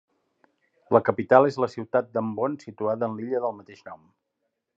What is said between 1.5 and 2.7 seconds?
la ciutat d'Ambon